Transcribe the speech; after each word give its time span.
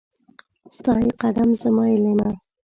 ستا 0.75 0.93
يې 1.03 1.11
قدم، 1.21 1.49
زما 1.61 1.83
يې 1.91 1.97
ليمه. 2.03 2.29